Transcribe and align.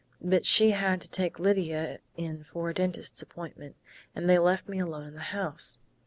But 0.19 0.47
she 0.47 0.71
had 0.71 0.99
to 1.01 1.11
take 1.11 1.37
Lydia 1.37 1.99
in 2.17 2.43
for 2.45 2.71
a 2.71 2.73
dentist's 2.73 3.21
appointment, 3.21 3.75
and 4.15 4.27
they 4.27 4.39
left 4.39 4.67
me 4.67 4.79
alone 4.79 5.03
in 5.03 5.13
the 5.13 5.19
house. 5.29 5.77